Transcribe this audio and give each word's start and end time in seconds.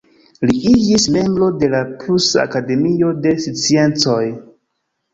Li 0.45 0.53
iĝis 0.69 1.05
membro 1.17 1.51
de 1.59 1.69
la 1.75 1.83
Prusa 2.01 2.43
Akademio 2.49 3.13
de 3.23 3.39
Sciencoj. 3.49 4.21